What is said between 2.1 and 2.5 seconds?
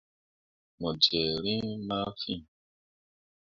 fîi.